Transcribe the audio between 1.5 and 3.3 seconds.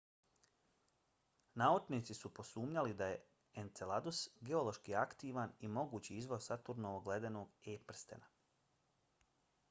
naučnici su posumnjali da je